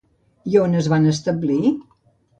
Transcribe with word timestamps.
I 0.51 0.55
a 0.55 0.63
on 0.67 0.73
es 0.79 0.89
va 0.95 0.99
establir? 1.11 1.59